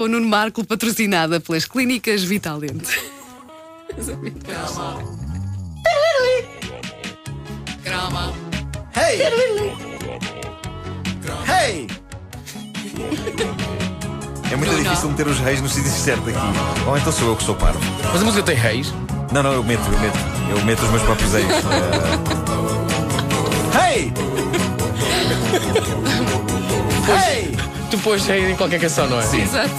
[0.00, 2.98] ou Nuno Marco, patrocinada pelas clínicas Vitalente.
[7.82, 8.32] Grama.
[8.96, 9.20] Hey!
[11.46, 11.86] Hey!
[14.50, 14.82] É muito Bruno.
[14.82, 16.38] difícil meter os reis no sítio certo aqui.
[16.88, 17.78] Ou então sou eu que sou parvo.
[18.10, 18.92] Mas a música tem reis.
[19.32, 20.18] Não, não, eu meto, eu meto.
[20.50, 21.46] Eu meto os meus próprios reis.
[23.72, 24.12] Hey!
[27.08, 27.39] Hey!
[27.90, 29.24] Tu pões reis em qualquer canção, não é?
[29.24, 29.74] Exato.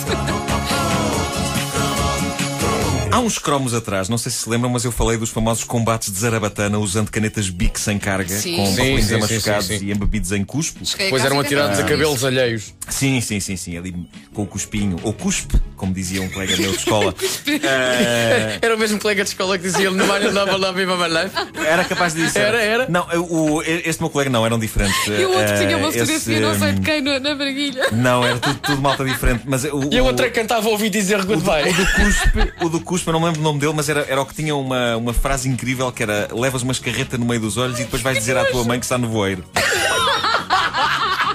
[3.11, 6.11] Há uns cromos atrás, não sei se se lembram, mas eu falei dos famosos combates
[6.11, 8.55] de Zarabatana usando canetas Bic sem carga, Sim.
[8.55, 9.86] com Sim, sim, sim, amachucados sim, sim.
[9.88, 10.79] e embebidos em cuspo.
[10.97, 12.74] Depois eram atirados a cabelos alheios.
[12.89, 13.93] Sim, sim, sim, sim, ali
[14.33, 17.13] com o cuspinho, ou cuspe, como dizia um colega meu de escola.
[17.63, 21.07] Eh, Era o mesmo colega de escola que dizia no Mário Nova Love Viva My
[21.13, 21.35] Life.
[21.65, 22.39] Era capaz de dizer.
[22.39, 22.87] Era, era?
[22.87, 24.95] Não, o, este meu colega não, eram diferentes.
[25.07, 27.35] E o outro Eh, tinha uma esse, fotografia, não sei de hum, quem, no- na
[27.35, 27.87] barriguilha.
[27.91, 29.43] Não, era tudo, tudo malta diferente.
[29.45, 31.73] Mas o, E a o- outra cantava ouvi dizer o goodbye.
[31.73, 34.21] do cuspe, o do cuspe, eu não me lembro o nome dele, mas era, era
[34.21, 37.57] o que tinha uma, uma frase incrível que era levas uma escarreta no meio dos
[37.57, 39.43] olhos e depois vais dizer à tua mãe que está no voeiro.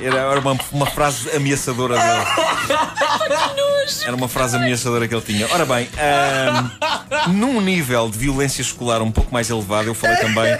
[0.02, 2.26] Era, era uma, uma frase ameaçadora dele.
[4.04, 5.46] Era uma frase ameaçadora que ele tinha.
[5.52, 5.88] Ora bem,
[7.32, 10.56] num nível de violência escolar um pouco mais elevado, eu falei também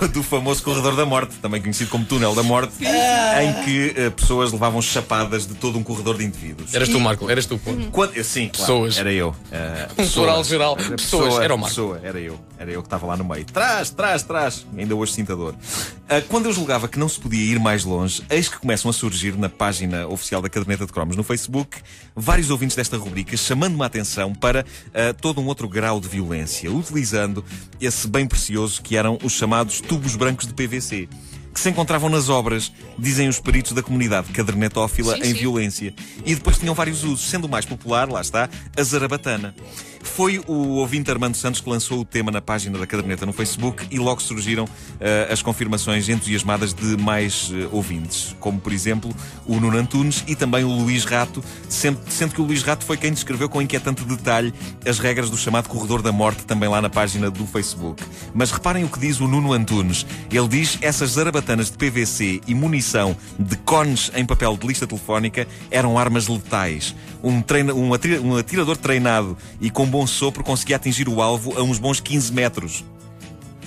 [0.00, 4.10] do, do famoso Corredor da Morte, também conhecido como Túnel da Morte, em que eh,
[4.10, 6.74] pessoas levavam chapadas de todo um corredor de indivíduos.
[6.74, 7.70] Eras tu, Marco, eras tu, pô.
[7.90, 8.98] Quando, eu- sim, claro, Pessoas.
[8.98, 9.28] Era eu.
[9.28, 10.76] Uh, Um plural geral.
[10.78, 11.74] Era Pessoas, pessoa, era o Marco.
[11.74, 12.38] Pessoa, era eu.
[12.60, 13.42] Era eu que estava lá no meio.
[13.46, 14.66] Trás, trás, trás.
[14.76, 15.54] Ainda hoje sinto a dor.
[15.54, 18.92] Uh, quando eu julgava que não se podia ir mais longe, eis que começam a
[18.92, 21.78] surgir na página oficial da Caderneta de Cromos no Facebook
[22.14, 26.70] vários ouvintes desta rubrica chamando-me a atenção para uh, todo um outro grau de violência,
[26.70, 27.42] utilizando
[27.80, 31.08] esse bem precioso que eram os chamados tubos brancos de PVC.
[31.54, 35.40] Que se encontravam nas obras, dizem os peritos da comunidade cadernetófila Sim, em sim.
[35.40, 35.94] violência.
[36.26, 39.54] E depois tinham vários usos, sendo o mais popular, lá está, a zarabatana.
[40.02, 43.86] Foi o ouvinte Armando Santos que lançou o tema na página da caderneta no Facebook
[43.90, 44.66] e logo surgiram
[44.98, 49.14] eh, as confirmações entusiasmadas de mais eh, ouvintes, como por exemplo
[49.46, 52.96] o Nuno Antunes e também o Luís Rato, sendo, sendo que o Luís Rato foi
[52.96, 54.54] quem descreveu com inquietante detalhe
[54.86, 58.02] as regras do chamado Corredor da Morte também lá na página do Facebook.
[58.34, 60.06] Mas reparem o que diz o Nuno Antunes.
[60.30, 65.46] Ele diz essas zarabatanas de PVC e munição de cones em papel de lista telefónica
[65.70, 66.94] eram armas letais.
[67.22, 71.62] Um, treina, um, um atirador treinado e com bom sopro conseguia atingir o alvo a
[71.62, 72.84] uns bons 15 metros.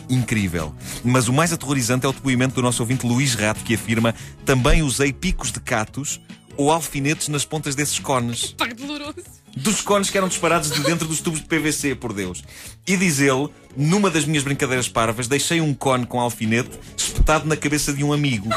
[0.09, 0.73] Incrível.
[1.03, 4.13] Mas o mais aterrorizante é o depoimento do nosso ouvinte Luís Rato, que afirma:
[4.45, 6.19] também usei picos de catos
[6.57, 8.53] ou alfinetes nas pontas desses cones.
[8.57, 9.15] Pá, que doloroso.
[9.55, 12.43] Dos cones que eram disparados de dentro dos tubos de PVC, por Deus.
[12.87, 17.55] E diz ele, numa das minhas brincadeiras parvas, deixei um cone com alfinete espetado na
[17.55, 18.49] cabeça de um amigo.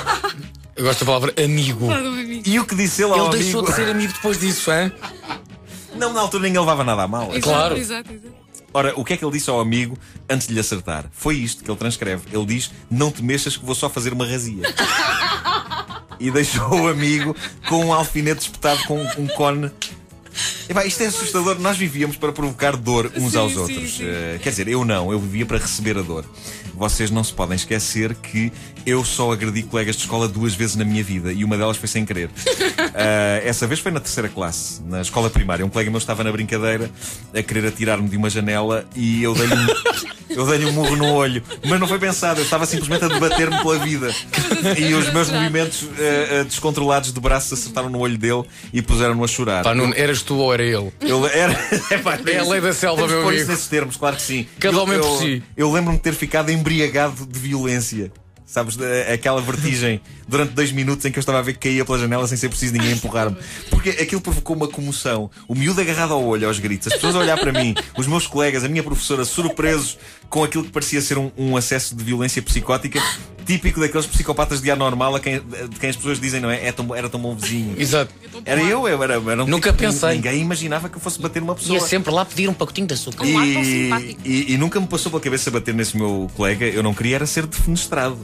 [0.75, 1.87] Eu gosto da palavra amigo.
[1.87, 2.43] Meu amigo.
[2.47, 3.75] E o que disse ele ao Ele deixou amigo?
[3.75, 4.91] de ser amigo depois disso, hein?
[5.97, 7.31] Não, na altura ninguém levava nada a mal.
[7.31, 7.77] Exato, claro.
[7.77, 8.35] Exato, exato.
[8.73, 9.99] Ora, o que é que ele disse ao amigo
[10.29, 11.07] antes de lhe acertar?
[11.11, 12.25] Foi isto que ele transcreve.
[12.31, 14.63] Ele diz: Não te mexas que vou só fazer uma razia.
[16.21, 17.35] e deixou o amigo
[17.69, 19.71] com um alfinete espetado com um cone.
[20.69, 21.59] Epá, isto é assustador.
[21.59, 23.97] Nós vivíamos para provocar dor uns Sim, aos sim, outros.
[23.97, 24.05] sim.
[24.05, 26.25] Eh, quer dizer, eu não, eu vivia para receber a dor.
[26.77, 28.53] Vocês não se podem esquecer que
[28.85, 31.89] eu só agredi colegas de escola duas vezes na minha vida e uma delas foi
[31.89, 32.31] sem querer.
[32.99, 35.65] Eh, essa vez foi na terceira classe, na escola primária.
[35.65, 36.91] Um colega meu estava na brincadeira
[37.35, 39.67] a querer atirar-me de uma janela e eu dei-lhe um,
[40.35, 41.43] eu dei-lhe um murro no olho.
[41.67, 44.15] Mas não foi pensado, eu estava simplesmente a debater-me pela vida.
[44.79, 49.23] E os meus movimentos eh, eh, descontrolados de braços acertaram no olho dele e puseram-no
[49.23, 49.63] a chorar.
[49.63, 50.91] Pá, Nuno, eras tu ou era ele?
[51.03, 51.53] Eu era.
[51.91, 53.47] Epá, É a lei da selva, meu amigo.
[53.47, 54.47] nesses termos, claro que sim.
[54.59, 55.43] Cada Eu- homem por eu- si.
[55.55, 58.13] Eu lembro-me de ter ficado embriagado de violência.
[58.45, 58.79] Sabes,
[59.13, 62.27] aquela vertigem durante dois minutos em que eu estava a ver que caía pela janela
[62.29, 63.37] sem ser preciso ninguém empurrar-me.
[63.71, 65.31] Porque aquilo provocou uma comoção.
[65.49, 68.27] O miúdo agarrado ao olho, aos gritos, as pessoas a olhar para mim, os meus
[68.27, 72.41] colegas, a minha professora, surpresos com aquilo que parecia ser um, um acesso de violência
[72.41, 73.01] psicótica,
[73.47, 76.67] típico daqueles psicopatas de anormal a quem, de quem as pessoas dizem, não é?
[76.67, 77.75] é tão, era tão bom vizinho.
[77.79, 78.13] Exato.
[78.45, 80.17] Era eu, eu era, era um Nunca tipo pensei.
[80.17, 81.75] Ninguém imaginava que eu fosse bater uma pessoa.
[81.79, 83.25] Ia sempre lá pedir um pacotinho de açúcar.
[83.25, 84.21] Um E, simpático.
[84.25, 86.67] e- e nunca me passou pela cabeça bater nesse meu colega.
[86.67, 88.19] Eu não queria era ser defenestrado.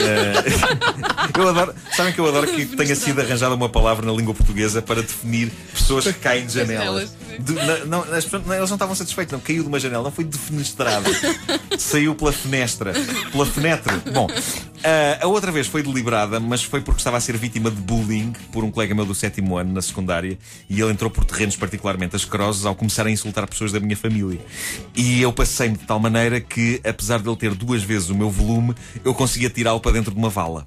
[0.00, 0.32] Eh,
[1.38, 4.80] eu adoro, sabem que eu adoro que tenha sido arranjada uma palavra na língua portuguesa
[4.82, 7.14] para definir pessoas que caem de janelas.
[7.38, 11.10] De- não, eles não estavam satisfeitos, não caiu de uma janela, não foi defenestrado.
[11.78, 12.92] Saiu pela fenestra,
[13.32, 13.94] pela fenetre.
[14.12, 14.28] Bom,
[14.82, 18.32] eh, a outra vez foi deliberada, mas foi porque estava a ser vítima de bullying
[18.52, 20.38] por um colega meu do sétimo ano na secundária
[20.68, 24.38] e ele entrou por terrenos particularmente asquerosos ao começar a insultar pessoas da minha família.
[24.94, 28.30] E eu passei-me de tal maneira que, apesar de ele ter duas vezes o meu
[28.30, 30.66] volume, eu conseguia tirá-lo para dentro de uma vala.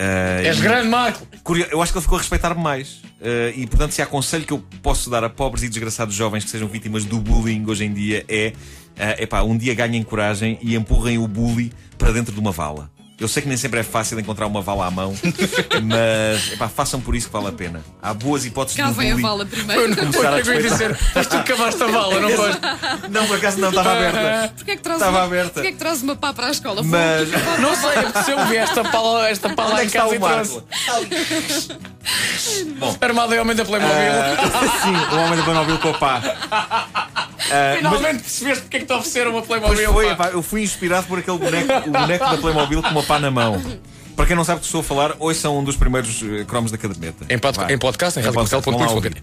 [0.00, 1.26] Ah, És e- grande, Marco.
[1.70, 3.02] Eu acho que ele ficou a respeitar-me mais.
[3.20, 6.42] Eh, e, portanto, se há conselho que eu posso dar a pobres e desgraçados jovens
[6.42, 8.54] que sejam vítimas do bullying hoje em dia é:
[8.96, 12.90] é epá, um dia ganhem coragem e empurrem o bully para dentro de uma vala.
[13.20, 15.14] Eu sei que nem sempre é fácil encontrar uma vala à mão,
[15.84, 17.82] mas epá, façam por isso que vale a pena.
[18.02, 19.22] Há boas hipóteses de Cavem a bullying.
[19.22, 19.94] vala primeiro.
[19.96, 20.98] Começar a Foi o que eu ia dizer.
[21.14, 22.60] Mas tu cavaste a bala, não foste?
[23.10, 24.52] Não, por acaso não, estava aberta.
[24.56, 25.50] Porquê é que traz Estava uma, aberta.
[25.52, 26.82] Porquê é que traz uma pá para a escola?
[26.82, 27.28] Mas.
[27.60, 30.14] Não sei, apeteceu ver esta pala, esta pala Onde é em que está casa o
[30.14, 30.62] e Marco?
[30.62, 31.78] trouxe.
[33.00, 33.94] Armado é homem da Playmobil.
[34.82, 36.22] Sim, o homem da Playmobil com a pá.
[37.50, 39.92] Ah, Finalmente percebeste porque é que te ofereceram uma Pois Playmobil.
[39.92, 40.12] foi, pá.
[40.12, 43.30] epá, eu fui inspirado por aquele boneco, o boneco da Playmobil com uma pá na
[43.30, 43.60] mão.
[44.16, 46.44] Para quem não sabe o que estou a falar, hoje são um dos primeiros eh,
[46.44, 47.24] cromos da caderneta.
[47.28, 48.26] Em pod- em podcast, em Em.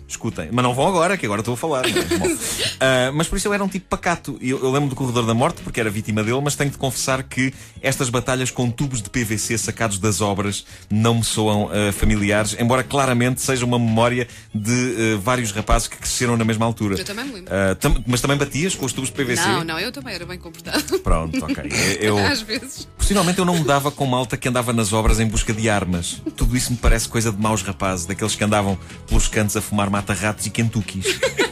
[0.07, 0.49] Escutem.
[0.51, 1.85] Mas não vão agora, que agora estou a falar.
[1.85, 1.91] é?
[2.17, 2.27] Bom.
[2.79, 4.37] Ah, mas por isso eu era um tipo pacato.
[4.39, 7.23] Eu, eu lembro do Corredor da Morte, porque era vítima dele, mas tenho de confessar
[7.23, 7.51] que
[7.81, 12.83] estas batalhas com tubos de PVC sacados das obras não me soam ah, familiares, embora
[12.83, 16.97] claramente seja uma memória de ah, vários rapazes que cresceram na mesma altura.
[16.97, 17.53] Eu também me lembro.
[17.79, 19.41] Tam- mas também batias com os tubos de PVC?
[19.47, 20.99] Não, não, eu também era bem comportado.
[20.99, 21.71] Pronto, ok.
[21.99, 22.87] Eu, Às vezes.
[22.97, 26.21] Possivelmente eu não me dava com malta que andava nas obras em busca de armas.
[26.35, 28.77] Tudo isso me parece coisa de maus rapazes, daqueles que andavam
[29.07, 31.05] pelos cantos a fumar mata-ratos e kentuckis.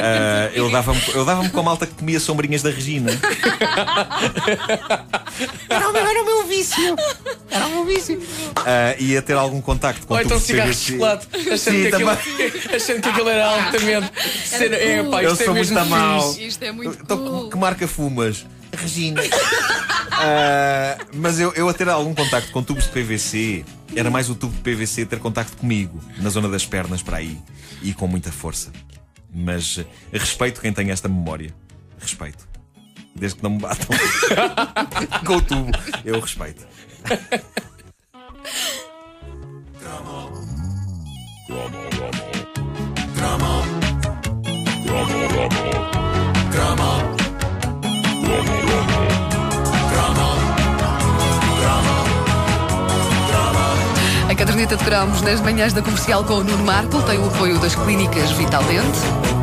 [0.00, 3.10] Ah, eu dava-me eu dava com a malta que comia sombrinhas da Regina.
[5.68, 6.96] era, o meu, era o meu vício.
[7.50, 8.20] Era o meu vício.
[8.56, 12.16] Ah, ia ter algum contacto com Ou então cigarros de chocolate, achando, Sim, que aquilo,
[12.16, 12.52] também.
[12.76, 14.10] achando que aquilo era altamente.
[14.44, 16.32] Ser, é, pá, Eu isto é sou mesmo muito mau.
[16.32, 16.46] fixe.
[16.46, 17.50] Isto é muito Então, cool.
[17.50, 18.46] que marca fumas?
[18.78, 19.20] Regina.
[20.12, 23.64] Ah, mas eu, eu a ter algum contacto com tubos de PVC,
[23.94, 27.38] era mais o tubo de PVC ter contacto comigo, na zona das pernas para aí,
[27.82, 28.72] e com muita força.
[29.32, 31.54] Mas eh, respeito quem tem esta memória.
[32.00, 32.48] Respeito.
[33.14, 33.88] Desde que não me batam
[35.26, 35.70] com o tubo,
[36.04, 36.66] eu respeito.
[54.68, 57.74] A caderneta de nas manhãs da comercial com o Nuno Marco tem o apoio das
[57.74, 59.37] clínicas Vital Dente.